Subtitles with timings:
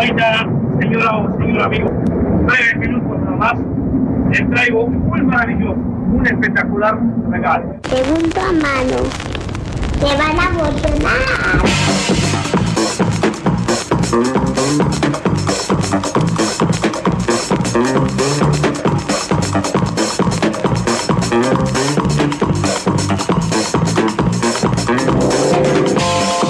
[0.00, 0.48] ahorita,
[0.80, 3.54] señor, señor amigo, breve minutos nada más,
[4.30, 6.98] les traigo un muy maravilloso, un espectacular
[7.28, 7.76] regalo.
[7.88, 8.96] Segunda mano.
[10.00, 10.50] Te van a.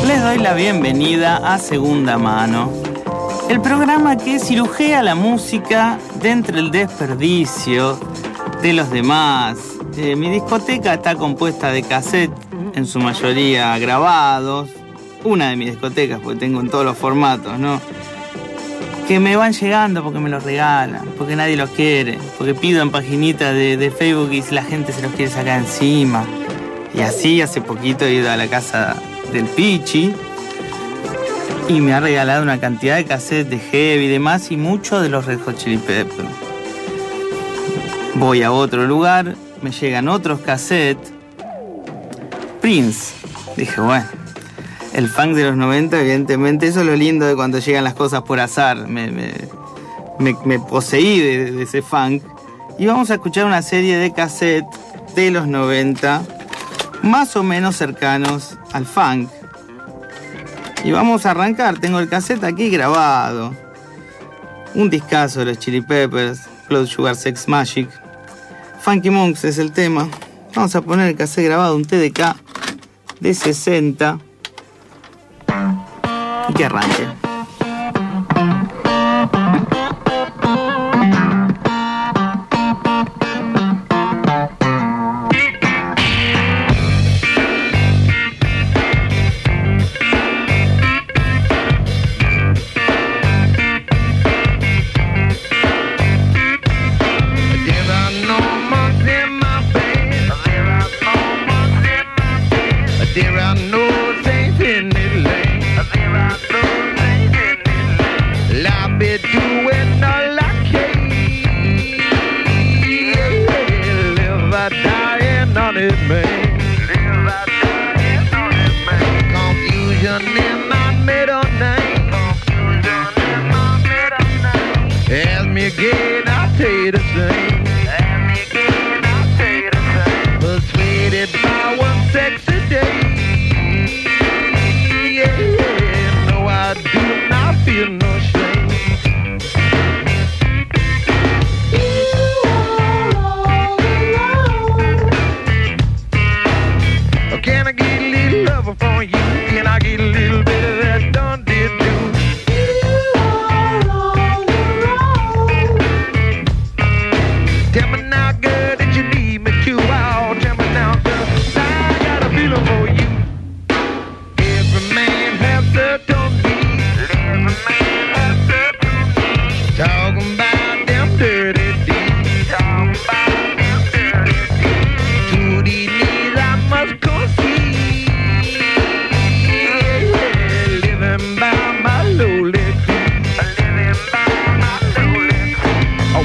[0.06, 2.72] Les doy la bienvenida a Segunda Mano,
[3.50, 7.98] el programa que cirujea la música de entre el desperdicio
[8.62, 9.58] de los demás.
[9.96, 12.38] Eh, mi discoteca está compuesta de cassettes,
[12.76, 14.68] en su mayoría grabados.
[15.24, 17.80] Una de mis discotecas, porque tengo en todos los formatos, ¿no?
[19.08, 22.92] Que me van llegando porque me los regalan, porque nadie los quiere, porque pido en
[22.92, 26.24] paginitas de, de Facebook y la gente se los quiere sacar encima.
[26.94, 28.94] Y así hace poquito he ido a la casa
[29.32, 30.14] del Pichi
[31.70, 35.08] y me ha regalado una cantidad de cassettes de heavy y demás y mucho de
[35.08, 36.28] los Red Hot Chili Peppers.
[38.14, 41.12] Voy a otro lugar, me llegan otros cassettes.
[42.60, 43.14] Prince.
[43.56, 44.04] Dije, bueno,
[44.94, 48.22] el funk de los 90, evidentemente, eso es lo lindo de cuando llegan las cosas
[48.22, 48.88] por azar.
[48.88, 52.24] Me poseí de, de ese funk.
[52.80, 54.76] Y vamos a escuchar una serie de cassettes
[55.14, 56.22] de los 90,
[57.02, 59.30] más o menos cercanos al funk.
[60.82, 63.54] Y vamos a arrancar, tengo el cassette aquí grabado.
[64.74, 67.88] Un discazo de los Chili Peppers, Blood Sugar Sex Magic.
[68.80, 70.08] Funky Monks es el tema.
[70.54, 72.34] Vamos a poner el cassette grabado, un TDK
[73.20, 74.18] de 60.
[76.48, 77.29] Y que arranque.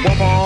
[0.08, 0.45] Woman,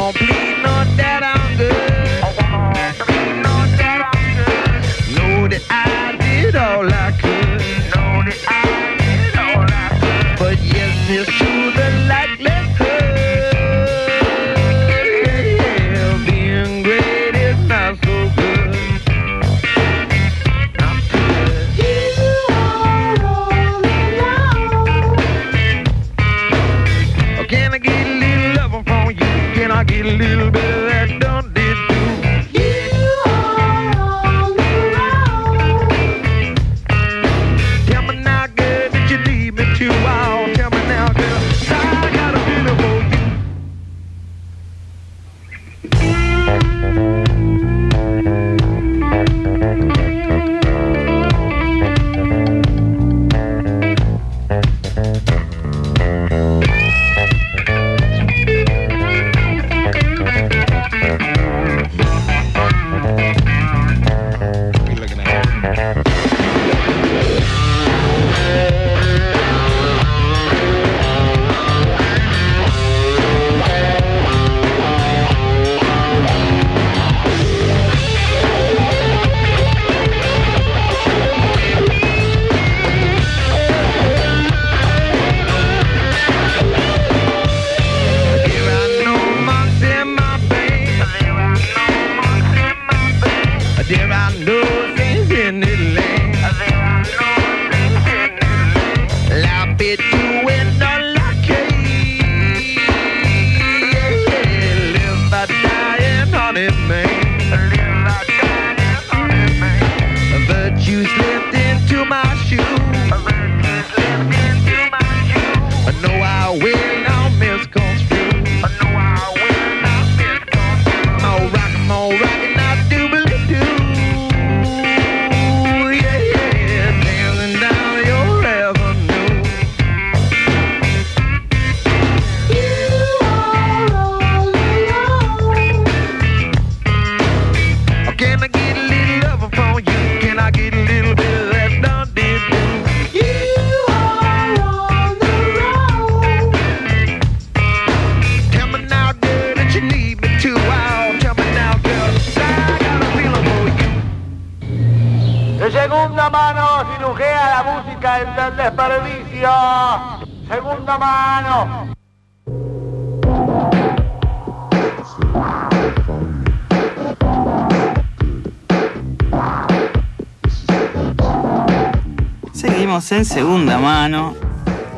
[173.30, 174.34] segunda mano.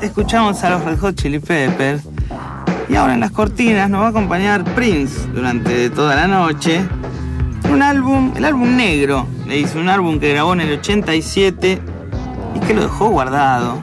[0.01, 2.03] Escuchamos a los Red Hot Chili Peppers.
[2.87, 6.81] Y ahora en las cortinas nos va a acompañar Prince durante toda la noche.
[7.69, 11.81] Un álbum, el álbum negro, le dice, un álbum que grabó en el 87
[12.55, 13.79] y que lo dejó guardado.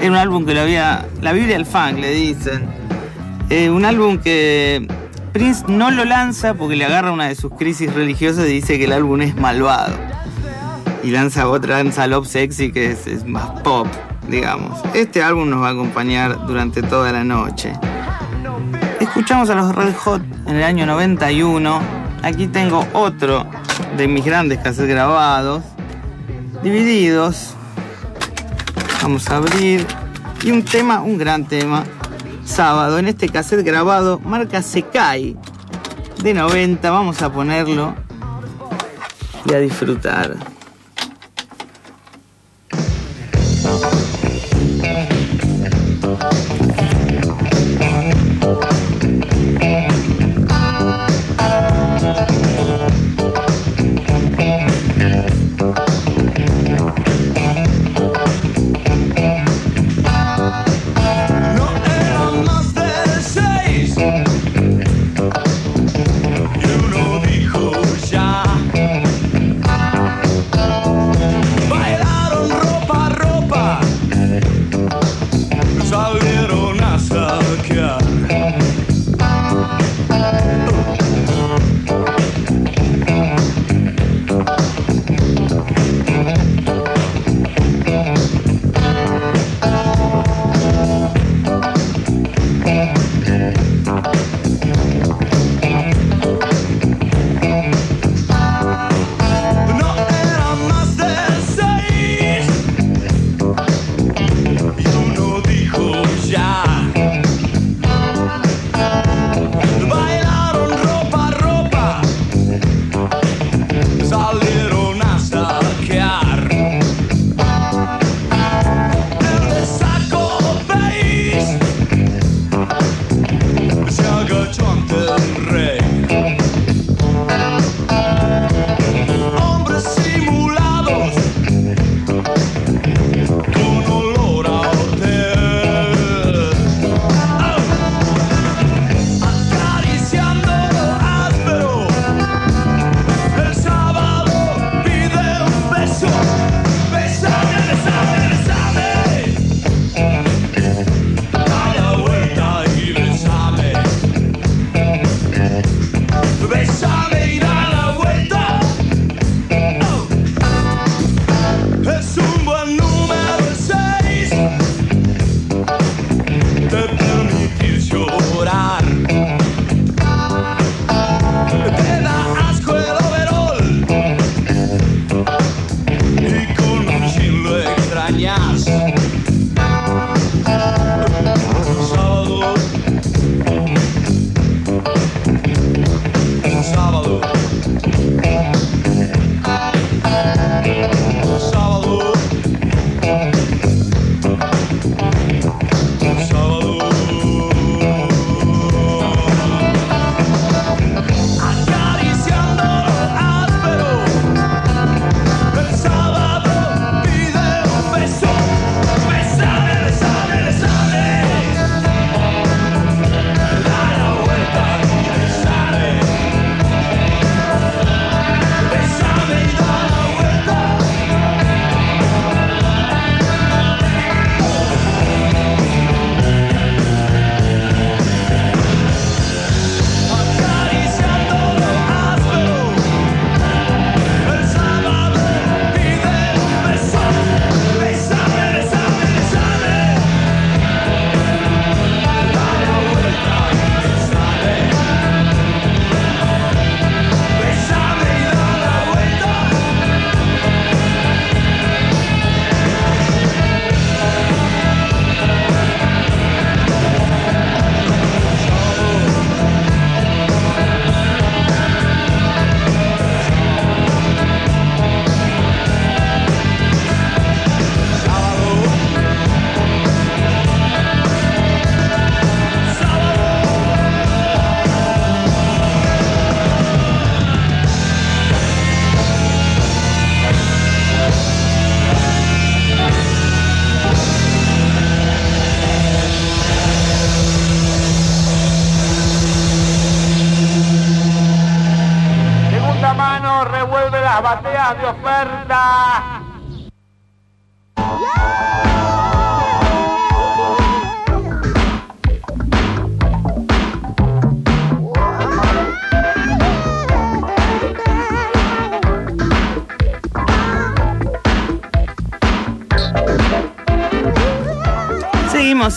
[0.00, 2.66] Era un álbum que lo había, la Biblia del funk le dicen.
[3.48, 4.88] Eh, un álbum que
[5.32, 8.86] Prince no lo lanza porque le agarra una de sus crisis religiosas y dice que
[8.86, 10.11] el álbum es malvado
[11.02, 13.86] y lanza otra, lanza Love Sexy que es, es más pop,
[14.28, 14.80] digamos.
[14.94, 17.72] Este álbum nos va a acompañar durante toda la noche.
[19.00, 21.80] Escuchamos a los Red Hot en el año 91.
[22.22, 23.46] Aquí tengo otro
[23.96, 25.62] de mis grandes cassettes grabados,
[26.62, 27.54] divididos.
[29.02, 29.86] Vamos a abrir.
[30.44, 31.84] Y un tema, un gran tema.
[32.44, 35.36] Sábado, en este cassette grabado, marca Sekai
[36.22, 36.90] de 90.
[36.90, 37.94] Vamos a ponerlo
[39.44, 40.51] y a disfrutar.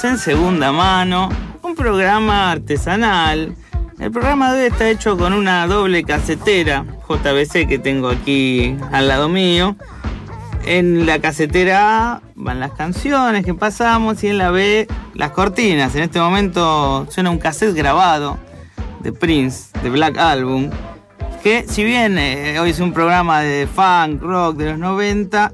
[0.10, 1.30] En segunda mano,
[1.64, 3.56] un programa artesanal.
[4.00, 9.08] El programa de hoy está hecho con una doble casetera JBC que tengo aquí al
[9.08, 9.76] lado mío.
[10.66, 15.96] En la casetera A van las canciones que pasamos y en la B las cortinas.
[15.96, 18.38] En este momento suena un cassette grabado
[19.02, 20.70] de Prince, de Black Album,
[21.42, 25.52] que si bien eh, hoy es un programa de funk, rock de los 90,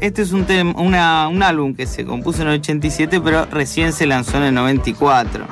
[0.00, 4.06] este es un, una- un álbum que se compuso en el 87, pero recién se
[4.06, 5.44] lanzó en el 94.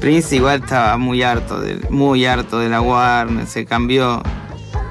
[0.00, 4.22] Prince igual estaba muy harto, de, muy harto de la Warner, se cambió,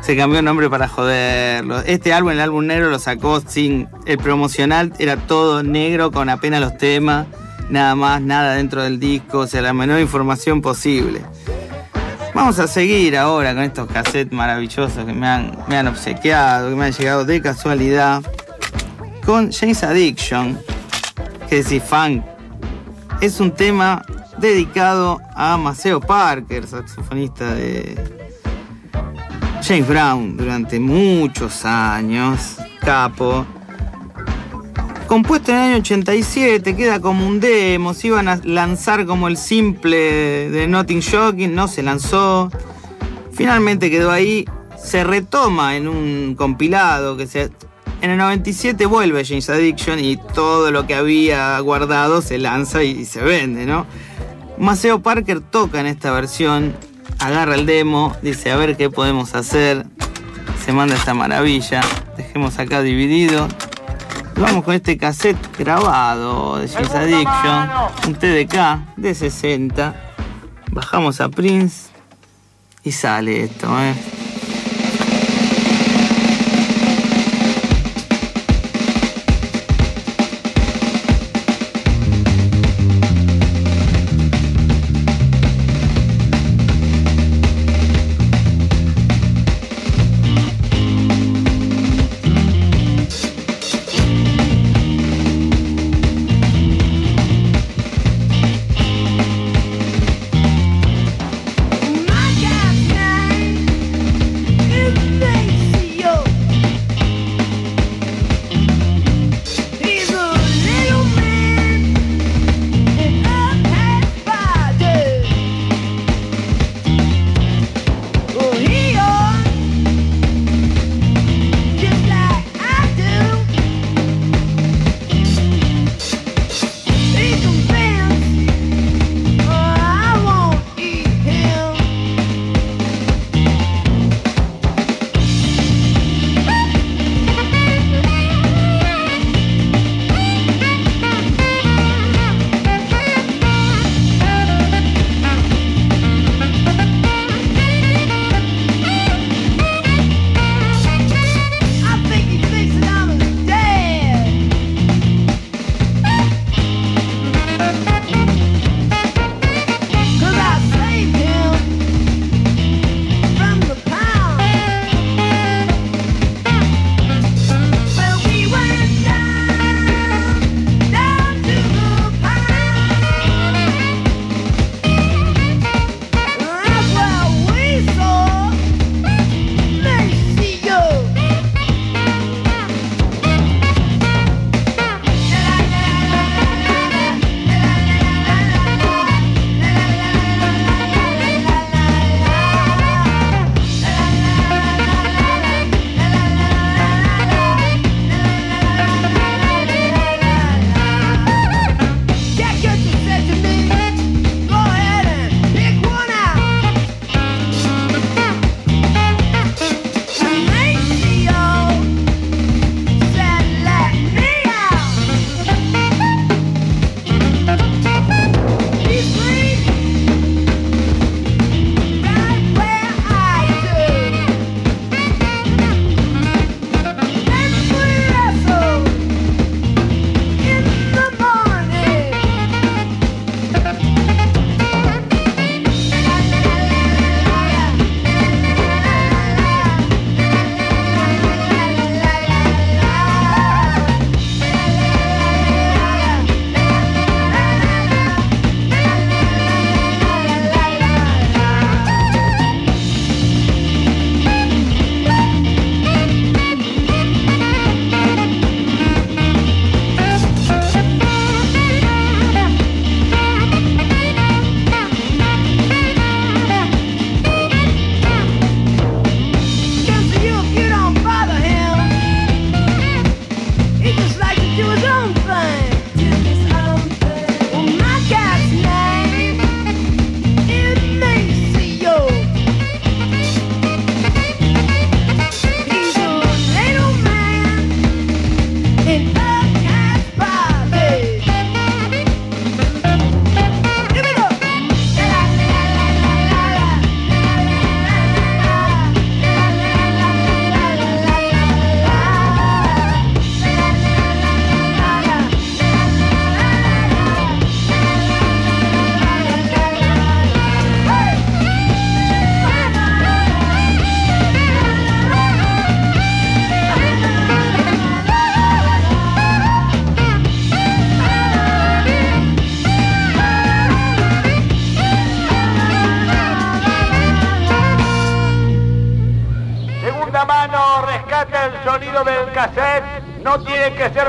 [0.02, 1.80] se cambió el nombre para joderlo.
[1.80, 6.60] Este álbum, el álbum negro, lo sacó sin el promocional, era todo negro con apenas
[6.60, 7.26] los temas,
[7.70, 11.22] nada más, nada dentro del disco, o sea, la menor información posible.
[12.38, 16.76] Vamos a seguir ahora con estos cassettes maravillosos que me han, me han obsequiado, que
[16.76, 18.22] me han llegado de casualidad.
[19.26, 20.60] Con James Addiction,
[21.50, 22.24] que decís funk.
[23.22, 24.04] Es un tema
[24.38, 27.98] dedicado a Maceo Parker, saxofonista de
[29.64, 33.48] James Brown durante muchos años, capo.
[35.08, 39.38] Compuesto en el año 87, queda como un demo, se iban a lanzar como el
[39.38, 42.52] simple de Nothing Shocking, no se lanzó.
[43.32, 44.46] Finalmente quedó ahí,
[44.78, 47.52] se retoma en un compilado que se...
[48.02, 53.06] En el 97 vuelve James Addiction y todo lo que había guardado se lanza y
[53.06, 53.86] se vende, ¿no?
[54.58, 56.76] Maceo Parker toca en esta versión,
[57.20, 59.86] agarra el demo, dice a ver qué podemos hacer,
[60.66, 61.80] se manda esta maravilla,
[62.18, 63.48] dejemos acá dividido.
[64.40, 67.70] Vamos con este cassette grabado de James Addiction,
[68.08, 69.96] un TDK de 60.
[70.72, 71.90] Bajamos a Prince
[72.84, 73.96] y sale esto, ¿eh?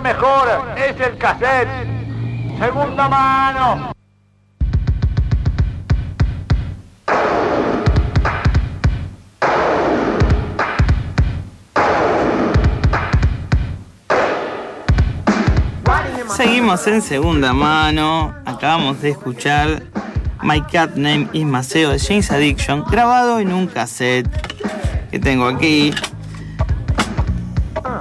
[0.09, 1.69] Mejor, es el cassette.
[2.59, 3.93] Segunda mano.
[16.35, 18.35] Seguimos en segunda mano.
[18.47, 19.83] Acabamos de escuchar
[20.43, 24.27] My Cat Name is Maceo de James Addiction, grabado en un cassette
[25.11, 25.93] que tengo aquí.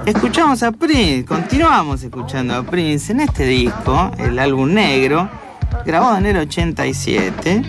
[0.08, 5.28] Escuchamos a Prince, continuamos escuchando a Prince en este disco, el álbum negro,
[5.84, 7.62] grabado en el 87,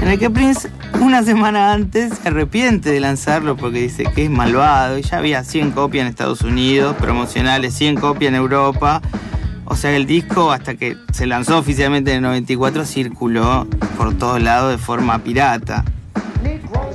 [0.00, 4.30] en el que Prince una semana antes se arrepiente de lanzarlo porque dice que es
[4.30, 9.02] malvado y ya había 100 copias en Estados Unidos, promocionales, 100 copias en Europa.
[9.64, 14.40] O sea, el disco hasta que se lanzó oficialmente en el 94 circuló por todos
[14.40, 15.84] lados de forma pirata.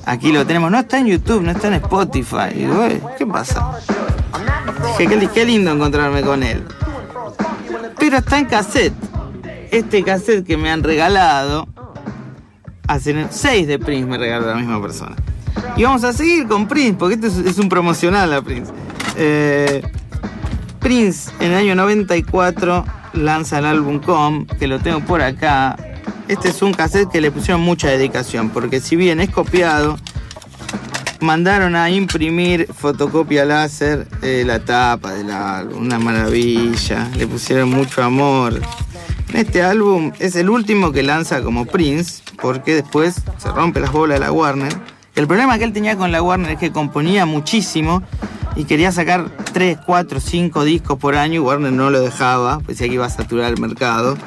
[0.05, 2.51] Aquí lo tenemos, no está en YouTube, no está en Spotify.
[2.53, 3.81] "Eh, ¿qué pasa?
[4.97, 6.63] Dije, qué, lindo encontrarme con él.
[7.99, 8.93] Pero está en cassette.
[9.71, 11.67] Este cassette que me han regalado,
[12.87, 15.15] hacen seis de Prince me regaló la misma persona.
[15.75, 18.71] Y vamos a seguir con Prince, porque este es, es un promocional a Prince.
[19.17, 19.81] Eh,
[20.79, 25.75] Prince en el año 94 lanza el álbum Com, que lo tengo por acá.
[26.27, 29.97] Este es un cassette que le pusieron mucha dedicación, porque si bien es copiado,
[31.19, 38.03] mandaron a imprimir fotocopia láser eh, la tapa del álbum, una maravilla, le pusieron mucho
[38.03, 38.59] amor.
[39.33, 44.19] Este álbum es el último que lanza como Prince, porque después se rompe las bolas
[44.19, 44.73] de la Warner.
[45.15, 48.03] El problema que él tenía con la Warner es que componía muchísimo
[48.55, 52.77] y quería sacar 3, 4, 5 discos por año y Warner no lo dejaba, pues
[52.77, 54.17] que iba a saturar el mercado.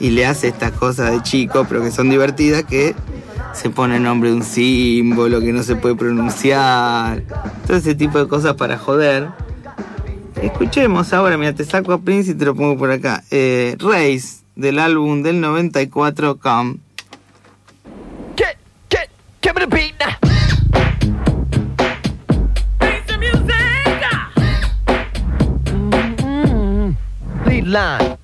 [0.00, 2.94] Y le hace estas cosas de chico, pero que son divertidas, que
[3.58, 7.22] se pone el nombre de un símbolo que no se puede pronunciar.
[7.66, 9.28] Todo ese tipo de cosas para joder.
[10.40, 13.24] Escuchemos ahora, mira, te saco a Prince y te lo pongo por acá.
[13.32, 16.76] Eh, Race, del álbum del 94, Come.
[18.36, 18.56] Get,
[18.90, 19.10] get,
[19.42, 20.14] give me the beat now.
[27.44, 28.17] Lead line.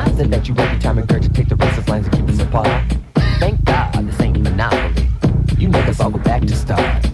[0.00, 0.96] I said that you every time
[1.28, 2.68] take the racist lines and keep us apart.
[3.38, 5.08] Thank God this ain't monopoly.
[5.58, 7.09] You niggas all go back to start.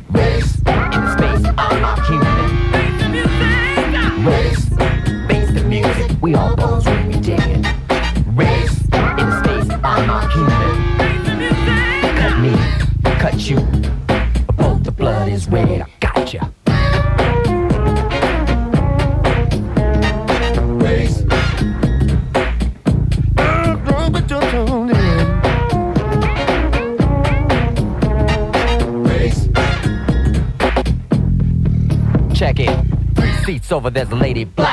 [34.26, 34.65] Lady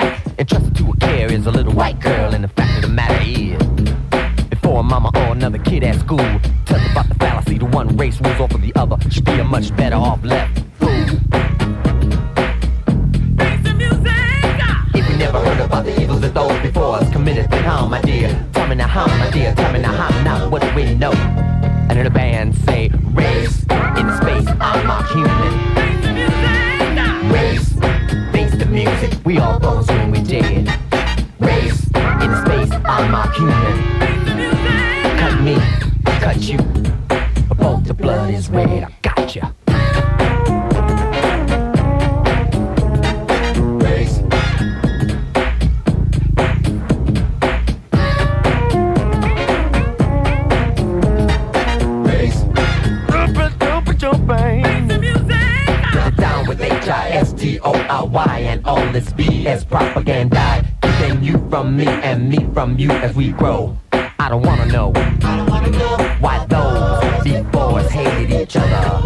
[64.24, 64.94] I don't wanna know.
[66.22, 69.04] Why those big boys hated each other.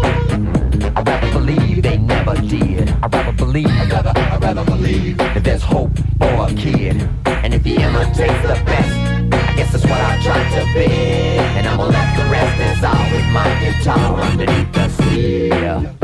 [0.94, 2.88] I rather believe they never did.
[3.02, 7.02] I rather believe, I rather, I rather believe that there's hope for a kid.
[7.26, 8.94] And if he imitates the best,
[9.34, 10.86] I guess that's what I try to be.
[10.86, 15.97] And I'ma let the rest is all with my guitar underneath the sea.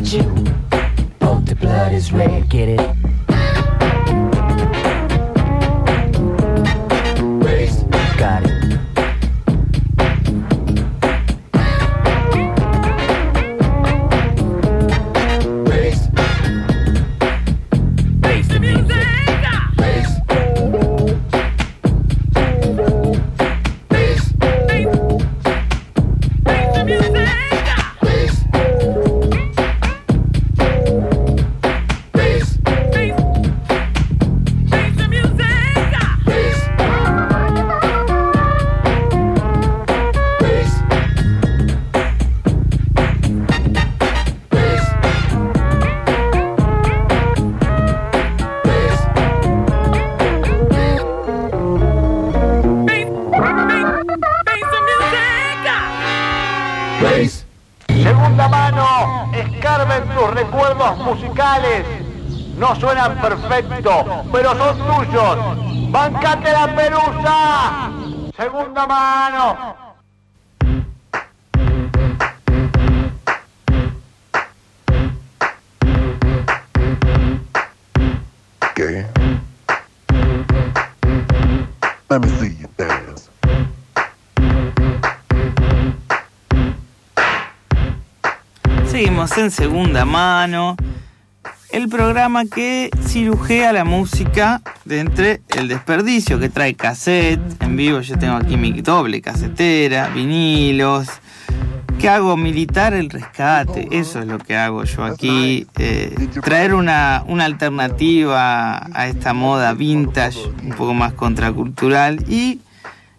[0.00, 0.22] Cut you.
[1.18, 3.09] Both the blood is red, get it?
[62.70, 65.90] No suenan perfecto, pero son tuyos.
[65.90, 67.90] ¡Bancate la pelusa!
[68.36, 69.76] Segunda mano.
[78.70, 79.04] Okay.
[82.08, 83.30] Let me see you dance.
[88.86, 90.76] Seguimos en segunda mano.
[91.72, 98.00] El programa que cirujea la música de entre el desperdicio, que trae cassette en vivo.
[98.00, 101.08] Yo tengo aquí mi doble casetera, vinilos.
[102.00, 103.86] Que hago militar el rescate.
[103.92, 105.66] Eso es lo que hago yo aquí.
[105.78, 112.24] eh, traer una, una alternativa a esta moda vintage, un poco más contracultural.
[112.28, 112.60] Y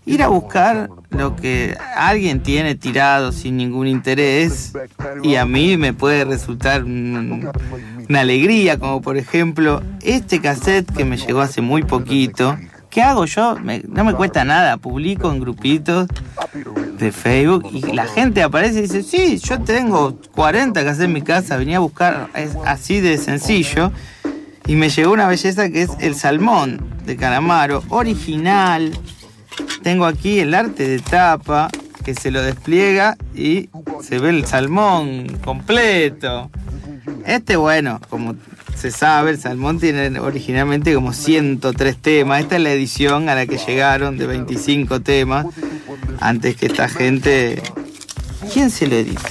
[0.08, 4.74] ir a buscar lo que alguien tiene tirado sin ningún interés
[5.22, 7.48] y a mí me puede resultar un-
[8.12, 12.58] una alegría, como por ejemplo este cassette que me llegó hace muy poquito.
[12.90, 13.56] ¿Qué hago yo?
[13.88, 16.10] No me cuesta nada, publico en grupitos
[17.00, 21.22] de Facebook y la gente aparece y dice, sí, yo tengo 40 cassettes en mi
[21.22, 23.94] casa, venía a buscar, es así de sencillo.
[24.68, 28.92] Y me llegó una belleza que es el salmón de Calamaro, original,
[29.84, 31.70] tengo aquí el arte de tapa
[32.04, 33.70] que se lo despliega y
[34.02, 36.50] se ve el salmón completo.
[37.26, 38.36] Este, bueno, como
[38.76, 42.42] se sabe, el salmón tiene originalmente como 103 temas.
[42.42, 45.46] Esta es la edición a la que llegaron de 25 temas.
[46.20, 47.62] Antes que esta gente.
[48.52, 49.22] ¿Quién se lo editó?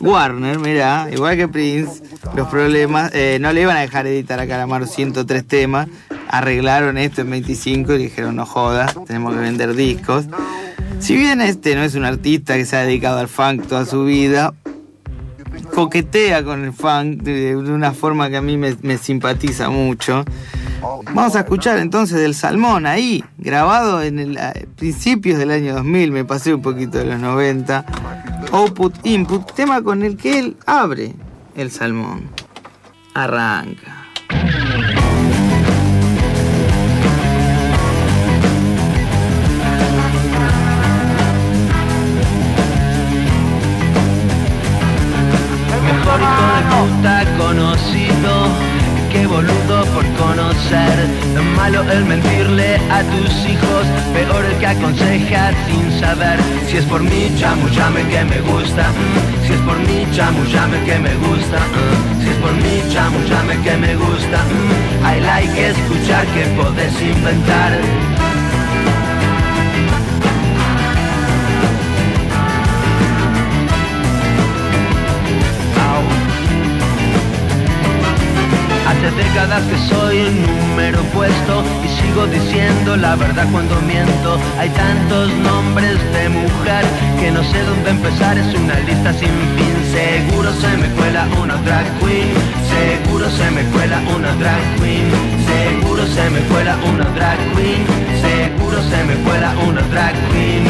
[0.00, 2.02] Warner, mirá, igual que Prince,
[2.34, 5.88] los problemas, eh, no le iban a dejar editar a Calamaro 103 temas,
[6.28, 10.24] arreglaron esto en 25 y dijeron, no jodas, tenemos que vender discos.
[11.00, 14.04] Si bien este no es un artista que se ha dedicado al funk toda su
[14.04, 14.52] vida,
[15.74, 20.24] coquetea con el funk de, una forma que a mí me, me simpatiza mucho.
[21.14, 26.12] Vamos a escuchar entonces del Salmón ahí, grabado en el a principios del año 2000,
[26.12, 27.84] me pasé un poquito de los 90.
[28.52, 31.14] Output Input, tema con el que él abre
[31.56, 32.28] el Salmón.
[33.14, 33.99] Arranca.
[51.88, 56.38] El mentirle a tus hijos, peor el que aconseja sin saber.
[56.68, 58.88] Si es por mí, chamullame que me gusta.
[58.90, 59.46] mm.
[59.46, 61.58] Si es por mí, chamullame que me gusta.
[61.58, 62.22] mm.
[62.22, 64.38] Si es por mí, chamullame que me gusta.
[64.44, 65.04] mm.
[65.06, 68.29] Hay like escuchar que podés inventar.
[79.00, 84.38] Hace décadas que soy un número puesto y sigo diciendo la verdad cuando miento.
[84.58, 86.84] Hay tantos nombres de mujer
[87.18, 89.72] que no sé dónde empezar, es una lista sin fin.
[89.90, 92.28] Seguro se me cuela una drag queen,
[92.68, 95.08] seguro se me cuela una drag queen,
[95.48, 97.86] seguro se me cuela una drag queen,
[98.20, 100.64] seguro se me cuela una drag queen.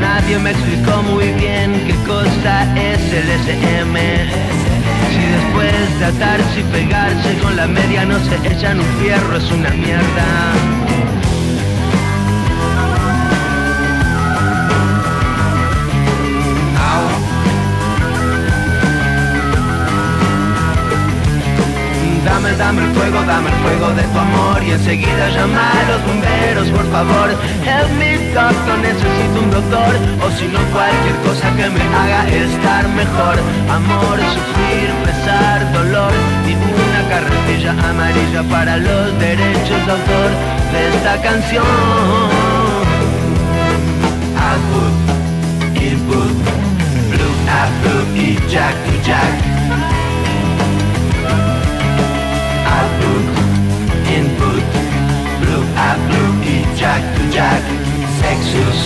[0.00, 4.63] Nadie me explicó muy bien qué cosa es el SM.
[5.34, 9.70] Después de atarse y pegarse con la media no se echan un fierro es una
[9.70, 10.83] mierda
[24.74, 27.30] enseguida llama a los bomberos, por favor.
[27.64, 29.92] Help me doctor, necesito un doctor,
[30.24, 33.36] o si no cualquier cosa que me haga estar mejor.
[33.70, 36.12] Amor, sufrir, pesar, dolor
[36.46, 40.30] y una carretilla amarilla para los derechos de autor
[40.72, 41.64] de esta canción.
[44.50, 44.94] Output,
[45.80, 46.32] input,
[47.10, 47.34] blue,
[47.82, 49.53] blue y jack to jack.
[56.76, 57.62] Jack to jack.
[58.20, 58.80] Sexus,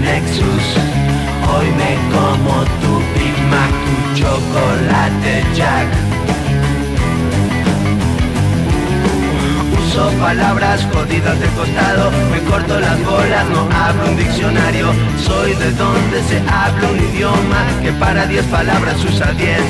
[0.00, 0.66] Nexus,
[1.48, 5.86] hoy me como tu Big Mac, tu chocolate jack.
[9.78, 14.92] Uso palabras jodidas de costado, me corto las bolas, no hablo un diccionario.
[15.18, 19.62] Soy de donde se habla un idioma que para diez palabras usa diez.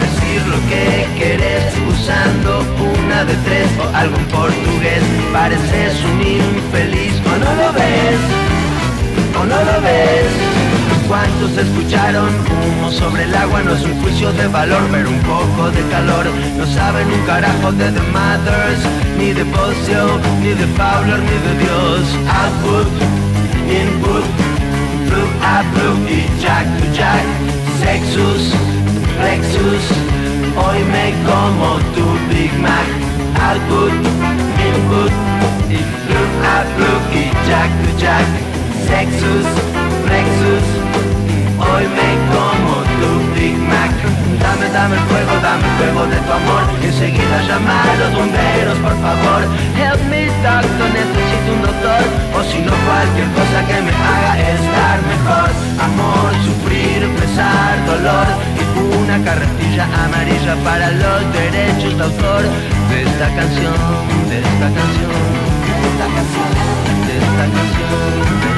[0.00, 2.64] Decir lo que querés usando
[3.04, 5.02] una de tres o algo en portugués.
[5.32, 8.20] Pareces un infeliz o no lo ves,
[9.38, 10.30] o no lo ves.
[11.08, 13.62] ¿Cuántos escucharon humo sobre el agua?
[13.62, 16.26] No es un juicio de valor, pero un poco de calor.
[16.56, 18.80] No saben un carajo de The Mothers,
[19.18, 22.02] ni de Bocio, ni de Fowler, ni de Dios.
[22.40, 22.88] Output,
[23.68, 24.24] input,
[25.08, 27.24] blue, up, blue y jack to jack.
[27.82, 28.54] Sexus,
[29.22, 30.11] Lexus,
[30.56, 32.88] hoy me como tu Big Mac.
[33.48, 33.92] Output,
[34.68, 35.12] input,
[35.68, 38.26] y blue, up, blue y jack to jack.
[38.86, 39.46] Sexus,
[40.08, 40.66] Lexus,
[41.58, 43.90] hoy me como tu Big Mac.
[44.40, 46.62] Dame, dame el fuego, dame el fuego de tu amor.
[46.82, 49.42] Enseguida llama a los bomberos, por favor.
[49.78, 52.02] Help me, doctor, necesito un doctor.
[52.36, 55.50] O si no, cualquier cosa que me haga estar mejor.
[55.86, 58.26] Amor, sufrir, pesar, dolor.
[59.00, 62.42] Una carretilla amarilla para los derechos de autor.
[62.90, 63.74] De esta canción,
[64.28, 65.12] de esta canción,
[65.72, 66.50] de esta canción,
[67.06, 68.51] de esta canción, de esta canción.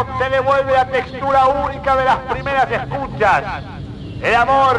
[0.00, 3.64] Mano te devuelve la textura única de las primeras escuchas.
[4.22, 4.76] El amor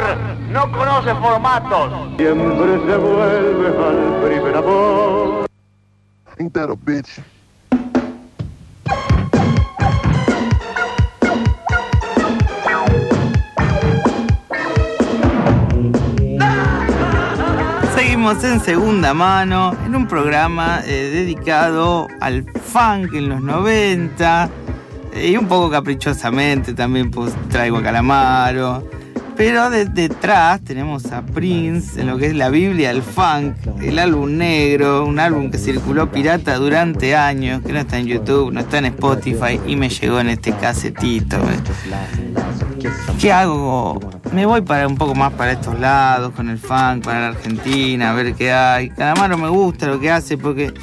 [0.49, 2.17] no conoce formatos.
[2.17, 5.45] Siempre se vuelve al primer amor.
[6.39, 7.21] Ain't that a bitch?
[17.95, 24.60] Seguimos en segunda mano, en un programa eh, dedicado al funk en los 90 eh,
[25.15, 28.87] y un poco caprichosamente también pues, traigo a Calamaro.
[29.37, 33.97] Pero de- detrás tenemos a Prince en lo que es la Biblia del funk, el
[33.97, 38.59] álbum negro, un álbum que circuló pirata durante años, que no está en YouTube, no
[38.59, 41.37] está en Spotify y me llegó en este casetito.
[43.19, 43.99] ¿Qué hago?
[44.33, 48.11] Me voy para un poco más para estos lados, con el funk, para la Argentina,
[48.11, 48.89] a ver qué hay.
[48.89, 50.73] Calamaro me gusta lo que hace porque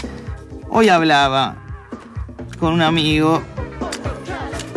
[0.69, 1.57] hoy hablaba
[2.59, 3.43] con un amigo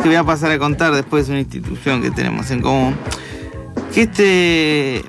[0.02, 2.94] que voy a pasar a contar después de una institución que tenemos en común.
[3.94, 5.04] Que este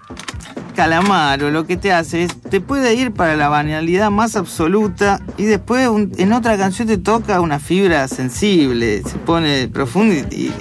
[0.75, 5.43] Calamaro lo que te hace es, te puede ir para la banalidad más absoluta y
[5.45, 10.53] después en otra canción te toca una fibra sensible, se pone profundo y, y-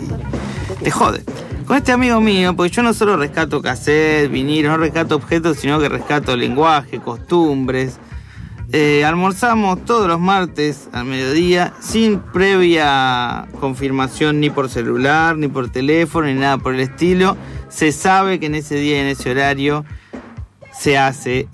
[0.81, 1.23] y te jode.
[1.67, 5.79] Con este amigo mío, porque yo no solo rescato cassette, vinilo, no rescato objetos, sino
[5.81, 7.99] que rescato lenguaje, costumbres.
[8.75, 15.71] Eh, almorzamos todos los martes al mediodía sin previa confirmación ni por celular, ni por
[15.71, 17.37] teléfono, ni nada por el estilo.
[17.69, 19.85] Se sabe que en ese día y en ese horario
[20.73, 21.49] se hace,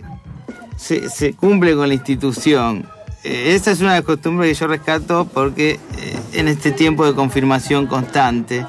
[0.77, 2.87] se, cumple con la institución.
[3.25, 7.05] Eh, esa es una de las costumbres que yo rescato porque eh, en este tiempo
[7.05, 8.65] de confirmación constante,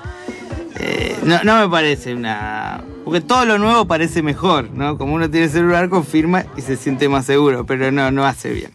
[0.79, 2.83] eh, no, no me parece una...
[3.09, 4.95] Porque todo lo nuevo parece mejor, ¿no?
[4.95, 8.69] Como uno tiene celular, confirma y se siente más seguro, pero no, no hace bien.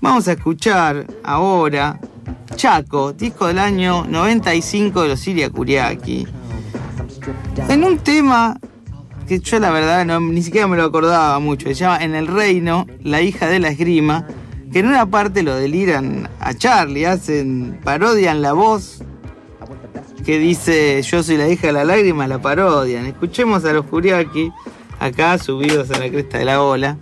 [0.00, 2.00] Vamos a escuchar ahora
[2.56, 6.26] Chaco, disco del año 95 de los Siria Kuriaki.
[7.68, 8.58] En un tema
[9.28, 12.86] que yo la verdad ni siquiera me lo acordaba mucho, se llama En el Reino,
[13.02, 14.26] la hija de la esgrima,
[14.72, 19.04] que en una parte lo deliran a Charlie, hacen, parodian la voz
[20.22, 23.06] que dice yo soy la hija de la lágrima, la parodian.
[23.06, 24.50] Escuchemos a los Kuriaki
[24.98, 26.96] acá subidos a la cresta de la ola.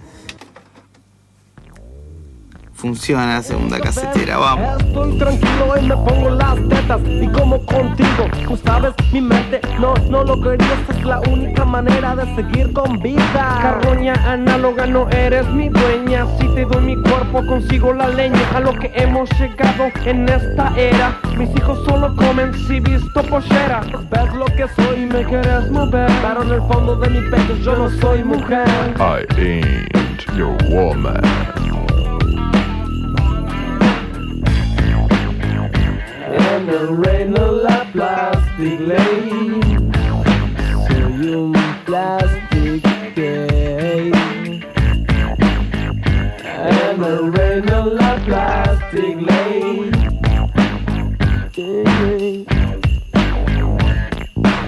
[2.81, 4.81] Funciona la segunda casetera, vamos.
[4.81, 9.95] Estoy tranquilo y me pongo las tetas y como contigo, tú sabes, mi mente no,
[10.09, 13.59] no lo quería, esta es la única manera de seguir con vida.
[13.61, 18.61] Carroña análoga, no eres mi dueña, si te doy mi cuerpo consigo la leña, a
[18.61, 21.19] lo que hemos llegado en esta era.
[21.37, 23.83] Mis hijos solo comen si visto pollera.
[24.11, 27.57] Ves lo que soy y me quieres mover, pero en el fondo de mi pecho
[27.63, 28.67] yo no soy mujer.
[28.99, 31.21] I ain't your woman.
[36.71, 39.61] La plastic ley.
[40.87, 41.53] Soy un
[41.85, 42.83] plastic
[43.17, 44.13] gay.
[46.93, 49.91] En el reino la plastic ley.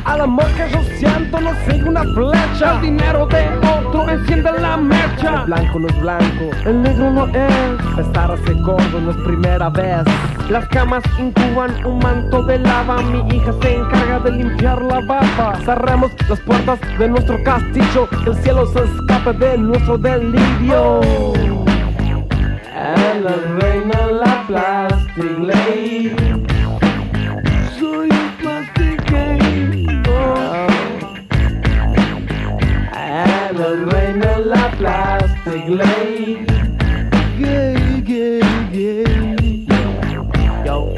[0.04, 2.75] Al amor que yo siento no sigue una flecha.
[2.75, 5.40] El dinero de otro enciende la mecha.
[5.40, 7.98] El blanco no es blanco, el negro no es.
[7.98, 10.04] Estar así gordo no es primera vez.
[10.48, 13.02] Las camas incuban un manto de lava.
[13.02, 18.08] Mi hija se encarga de limpiar la baba Cerremos las puertas de nuestro castillo.
[18.25, 21.00] Que el cielo se escape de nuestro delirio.
[22.75, 25.91] En el reino la plastic ley
[34.83, 35.66] plastic
[37.38, 38.92] gay
[40.64, 40.92] Yo,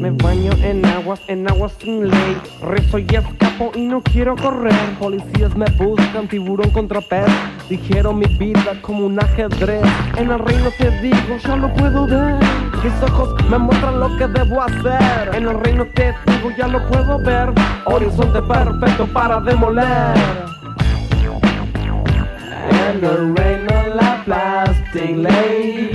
[0.00, 2.36] me baño en aguas, en aguas sin ley.
[2.62, 4.74] Rezo y escapo y no quiero correr.
[4.98, 7.26] Policías me buscan, tiburón contra pez.
[7.68, 9.84] Dijeron mi vida como un ajedrez.
[10.16, 12.38] En el reino te digo, ya lo puedo ver.
[12.82, 15.34] Mis ojos me muestran lo que debo hacer.
[15.34, 17.52] En el reino te digo, ya lo puedo ver.
[17.84, 20.57] Horizonte perfecto para demoler
[22.88, 25.90] En el reino la plastic ley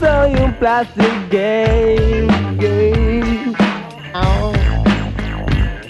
[0.00, 2.26] Soy un plastic gay,
[2.58, 3.54] gay.
[4.12, 4.52] Oh.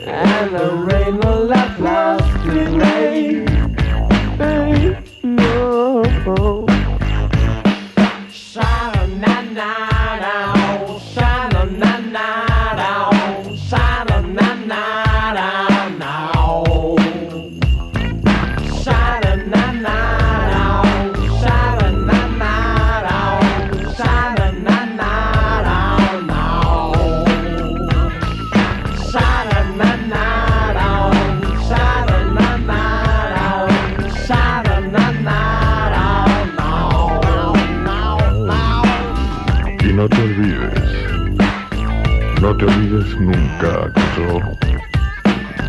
[0.05, 3.45] En el reino la plastic ley
[4.39, 6.72] Hey, no.
[43.23, 44.41] Nunca yo,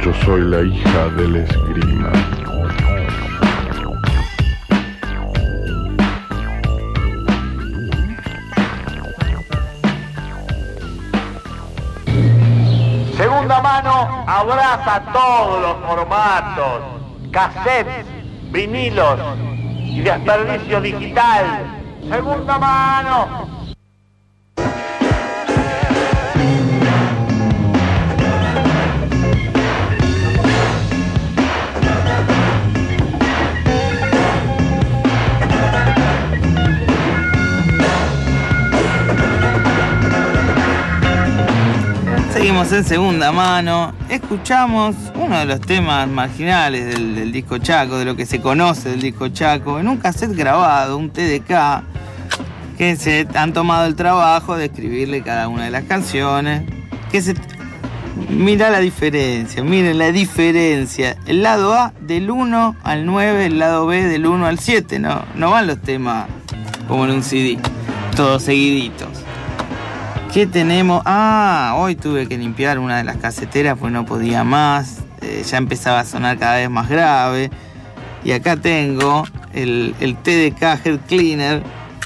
[0.04, 2.12] yo soy la hija del esgrima.
[13.18, 16.82] Segunda mano abraza todos los formatos,
[17.32, 18.06] cassettes,
[18.52, 19.20] vinilos
[19.80, 21.46] y desperdicio digital.
[22.10, 23.53] Segunda mano.
[42.54, 43.96] Seguimos en segunda mano.
[44.10, 49.02] Escuchamos uno de los temas marginales del, disco Chaco, de lo que se conoce del
[49.02, 51.82] disco Chaco, en un cassette grabado, un TDK,
[52.78, 56.62] que se han tomado el trabajo de escribirle cada una de las canciones.
[57.12, 57.34] Que se.
[58.30, 61.18] Mira la diferencia, miren la diferencia.
[61.26, 65.00] El lado A del 1 al 9, el lado B del 1 al 7.
[65.00, 66.28] No, no van los temas
[66.88, 67.58] como en un CD,
[68.16, 69.23] todos seguiditos.
[70.34, 71.04] ¿Qué tenemos?
[71.06, 75.04] Ah, hoy tuve que limpiar una de las caseteras porque no podía más.
[75.22, 77.52] Eh, ya empezaba a sonar cada vez más grave.
[78.24, 81.62] Y acá tengo el, el TDK Head Cleaner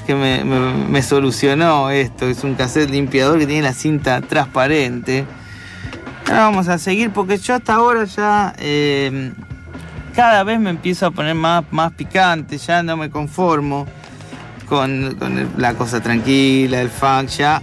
[0.06, 2.26] que me, solucionó esto.
[2.28, 5.24] Es un cassette limpiador que tiene la cinta transparente.
[6.26, 9.32] Ahora vamos a seguir porque yo hasta ahora ya eh,
[10.14, 12.58] cada vez me empiezo a poner más, más picante.
[12.58, 13.86] Ya no me conformo
[14.68, 17.28] con, con la cosa tranquila, el funk.
[17.28, 17.62] Ya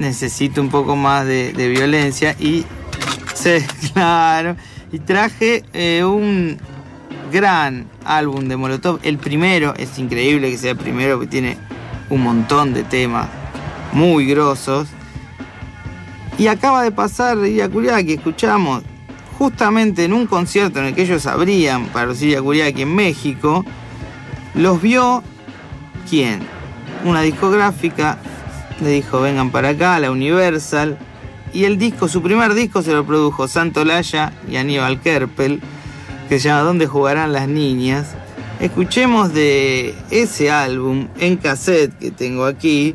[0.00, 2.64] necesito un poco más de, violencia y
[3.34, 3.58] sí,
[3.92, 4.56] claro.
[4.90, 6.58] Y traje eh, un
[7.30, 11.56] gran álbum de Molotov el primero es increíble que sea el primero porque tiene
[12.08, 13.28] un montón de temas
[13.92, 14.88] muy grosos.
[16.38, 18.82] Y acaba de pasar Iriakuriaki escuchamos
[19.38, 23.64] justamente en un concierto en el que ellos abrían para los Iriakuriaki en México
[24.54, 25.22] los vio
[26.08, 26.40] quién
[27.04, 28.18] una discográfica
[28.80, 30.98] le dijo vengan para acá, la Universal,
[31.52, 35.60] y el disco, su primer disco se lo produjo Santo Laya y Aníbal Kerpel,
[36.28, 38.14] que se llama ¿Dónde jugarán las niñas?
[38.60, 42.94] Escuchemos de ese álbum en cassette que tengo aquí,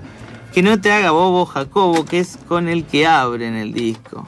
[0.53, 4.27] que no te haga bobo Jacobo, que es con el que abren el disco.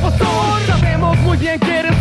[0.00, 1.95] Culpazón Sabemos muy bien que eres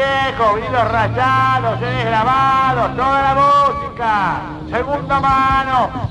[0.00, 4.42] cassette viejo, vinilos rayados, CDs grabados, toda la música.
[4.70, 6.10] Segunda mano.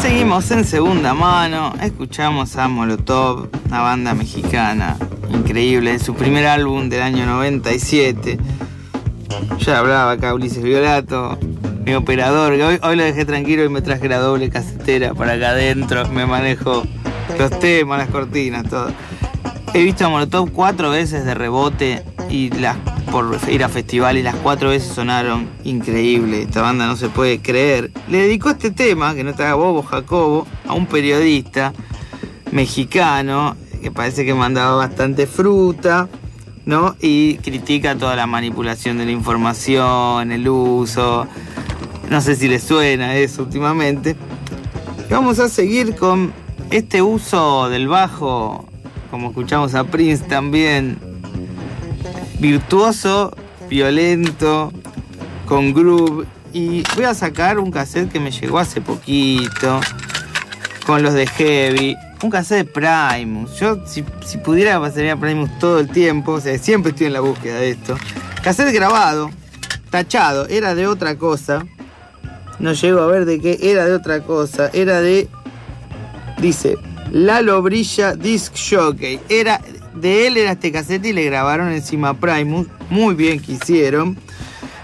[0.00, 4.96] Seguimos en segunda mano, escuchamos a Molotov, una banda mexicana
[5.30, 8.38] increíble, su primer álbum del año 97.
[9.58, 11.38] Ya hablaba acá Ulises Violato,
[11.84, 16.08] mi operador, hoy, lo dejé tranquilo y me traje la doble casetera para acá adentro,
[16.08, 16.82] me manejo
[17.38, 18.88] los temas, las cortinas, todo.
[19.74, 22.76] He visto a Molotov cuatro veces de rebote y las
[23.10, 26.42] por ir a festival y las cuatro veces sonaron increíble.
[26.42, 27.92] Esta banda no se puede creer.
[28.08, 31.72] Le dedicó este tema, que no te haga bobo Jacobo, a un periodista
[32.50, 36.08] mexicano que parece que mandaba bastante fruta,
[36.64, 36.96] ¿no?
[37.00, 41.28] Y critica toda la manipulación de la información, el uso.
[42.10, 44.16] No sé si le suena eso últimamente.
[45.10, 46.32] Vamos a seguir con
[46.70, 48.66] este uso del bajo,
[49.10, 50.98] como escuchamos a Prince también,
[52.38, 53.36] virtuoso,
[53.68, 54.72] violento,
[55.46, 56.26] con groove.
[56.52, 59.80] Y voy a sacar un cassette que me llegó hace poquito,
[60.86, 61.96] con los de Heavy.
[62.22, 63.58] Un cassette de Primus.
[63.58, 66.32] Yo, si, si pudiera, pasaría Primus todo el tiempo.
[66.32, 67.96] O sea, siempre estoy en la búsqueda de esto.
[68.42, 69.30] Cassette grabado,
[69.90, 71.64] tachado, era de otra cosa.
[72.58, 74.70] No llego a ver de qué era de otra cosa.
[74.72, 75.28] Era de.
[76.40, 76.76] Dice.
[77.10, 79.20] Lalo Brilla Disc Jockey.
[79.28, 79.60] Era.
[79.94, 82.66] De él era este cassette y le grabaron encima Primus.
[82.90, 84.16] Muy bien que hicieron.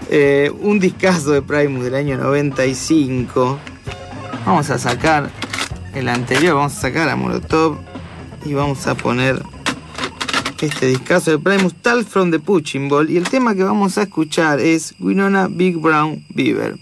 [0.09, 3.59] Eh, un discazo de Primus del año 95.
[4.45, 5.29] Vamos a sacar
[5.93, 6.55] el anterior.
[6.55, 7.77] Vamos a sacar a Molotov.
[8.45, 9.41] Y vamos a poner
[10.65, 13.09] este discazo de Primus Tal from the Punching Ball.
[13.09, 16.77] Y el tema que vamos a escuchar es Winona Big Brown Beaver.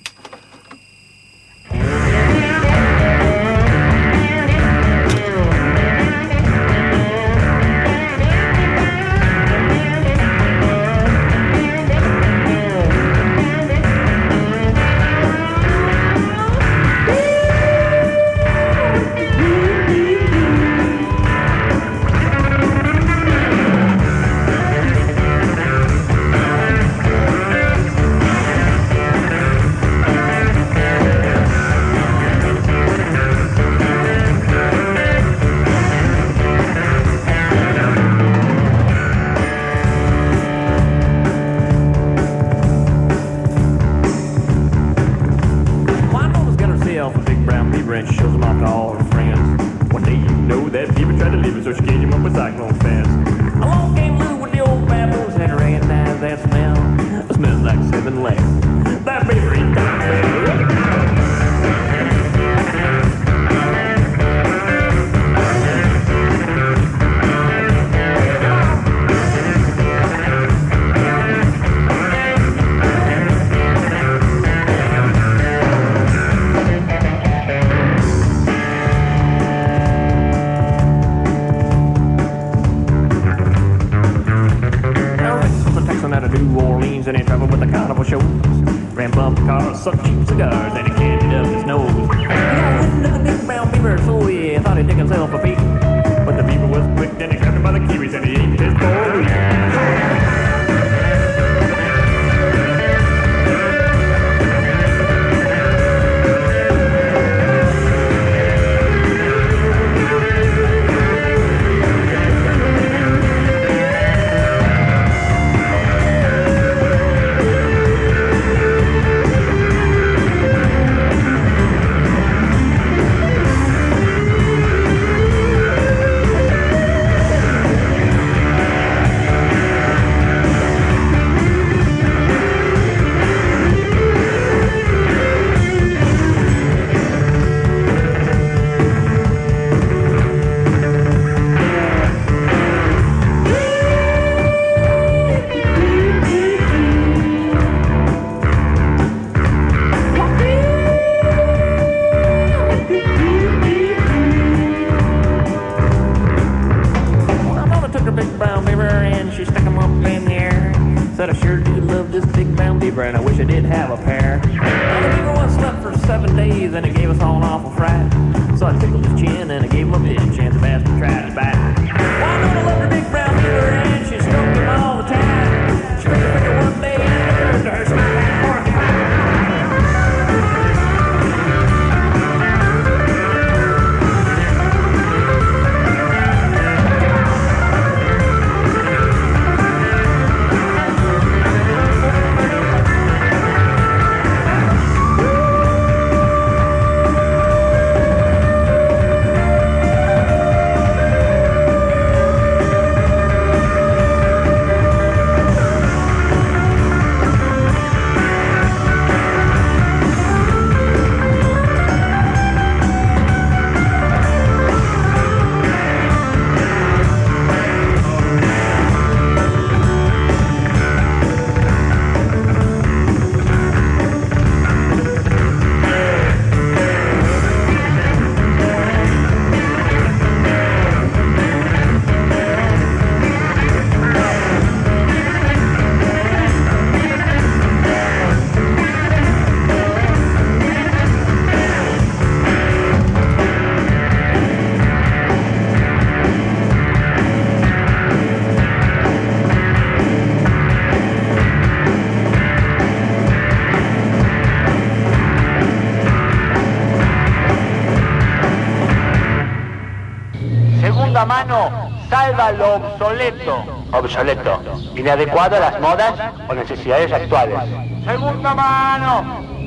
[263.10, 263.66] Obsoleto.
[263.92, 264.62] Obsoleto.
[264.96, 266.14] Inadecuado a las modas
[266.48, 267.60] o necesidades actuales.
[268.06, 269.60] Segunda mano.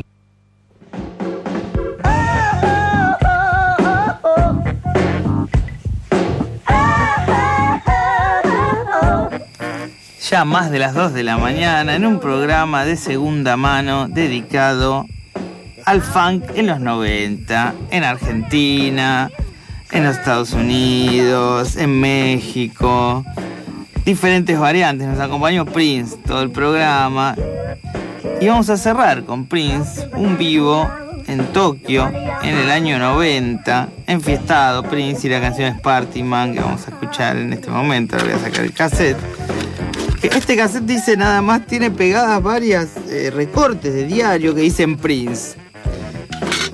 [10.30, 15.04] Ya más de las 2 de la mañana en un programa de segunda mano dedicado
[15.84, 19.30] al funk en los 90, en Argentina,
[19.92, 23.24] en los Estados Unidos, en México,
[24.04, 25.06] diferentes variantes.
[25.06, 27.34] Nos acompañó Prince todo el programa.
[28.40, 30.88] Y vamos a cerrar con Prince, un vivo
[31.28, 32.10] en Tokio
[32.42, 36.90] en el año 90, enfiestado Prince y la canción es Party Man que vamos a
[36.90, 38.16] escuchar en este momento.
[38.16, 39.16] Le voy a sacar el cassette.
[40.22, 45.56] Este cassette dice nada más, tiene pegadas varias eh, recortes de diario que dicen Prince.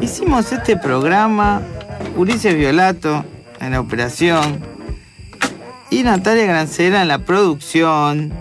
[0.00, 1.60] Hicimos este programa,
[2.16, 3.24] Ulises Violato
[3.60, 4.77] en la operación
[5.90, 8.32] y Natalia Grancera en la producción.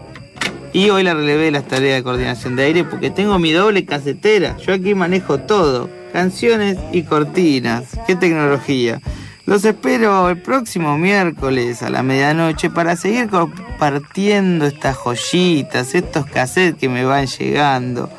[0.74, 4.58] Y hoy la relevé las tareas de coordinación de aire porque tengo mi doble casetera.
[4.58, 7.86] Yo aquí manejo todo, canciones y cortinas.
[8.06, 9.02] ¡Qué tecnología!
[9.45, 16.78] Los espero el próximo miércoles a la medianoche para seguir compartiendo estas joyitas, estos cassettes
[16.78, 18.10] que me van llegando.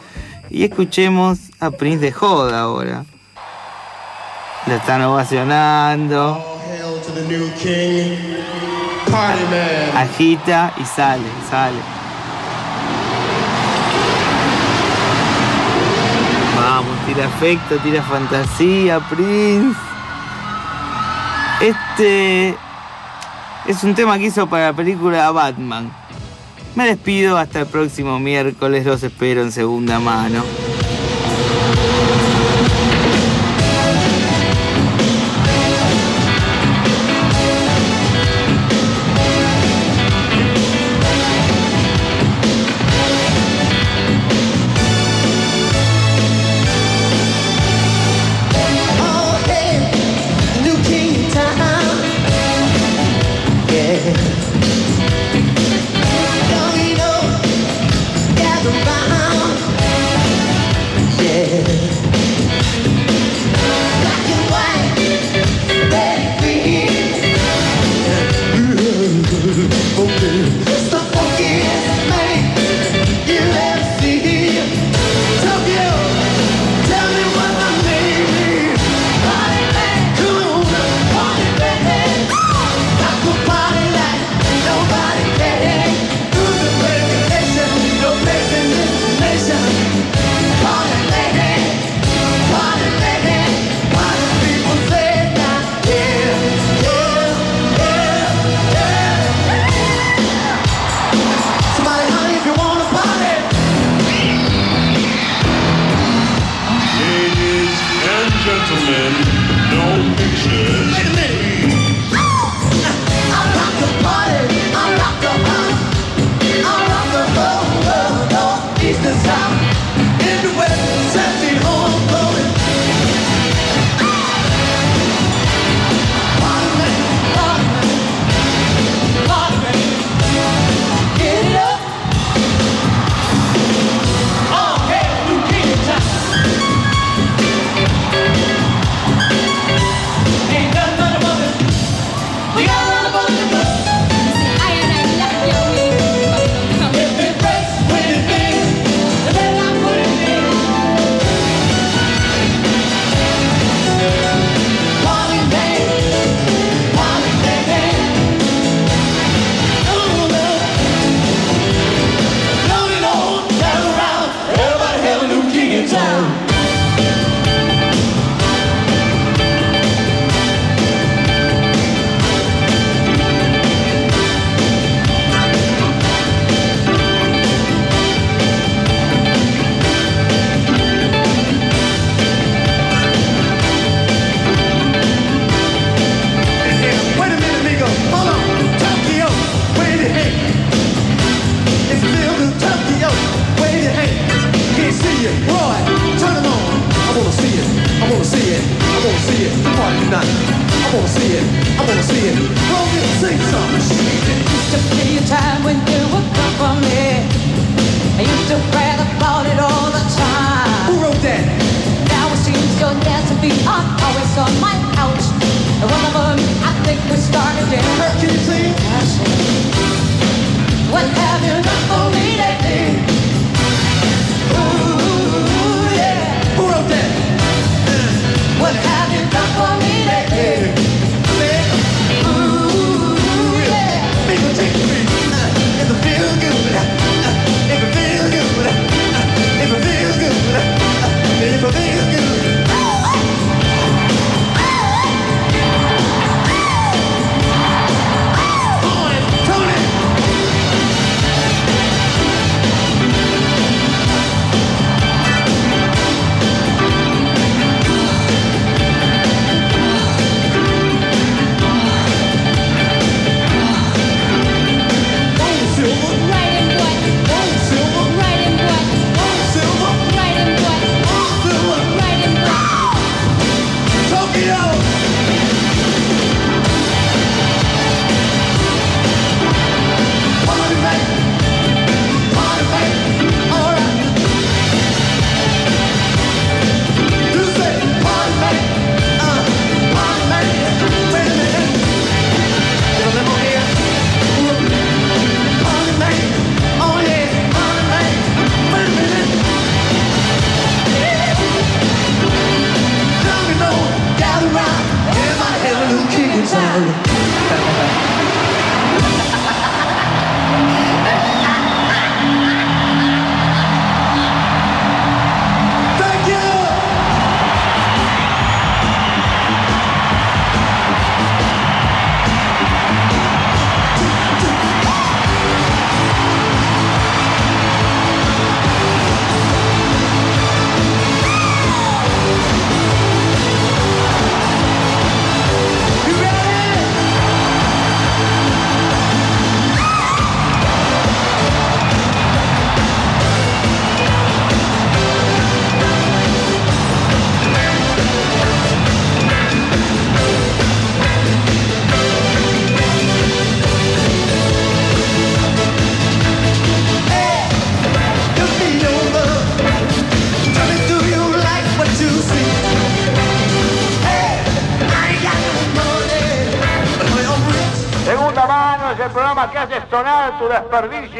[0.48, 3.04] Y escuchemos a Prince de Joda ahora.
[4.66, 6.42] Lo están ovacionando.
[9.94, 11.78] Agita y sale, sale.
[16.56, 19.78] Vamos, tira afecto, tira fantasía, Prince.
[21.60, 22.56] Este
[23.66, 25.90] es un tema que hizo para la película Batman.
[26.74, 30.44] Me despido hasta el próximo miércoles, los espero en segunda mano.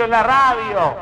[0.08, 0.94] La radio.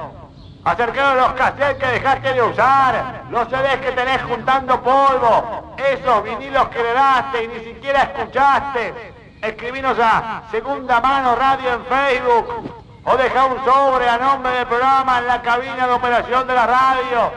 [0.64, 6.68] Acercaros los cassettes que dejaste de usar, los CDs que tenés juntando polvo, esos vinilos
[6.68, 9.14] que le daste y ni siquiera escuchaste.
[9.42, 15.18] Escribinos a Segunda Mano Radio en Facebook o deja un sobre a nombre del programa
[15.18, 17.30] en la cabina de operación de la radio.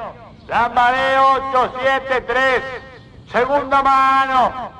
[0.48, 2.64] Lambaré 873.
[3.32, 4.80] Segunda Mano.